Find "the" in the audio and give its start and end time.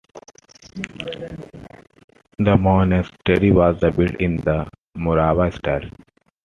2.39-2.57, 4.37-4.67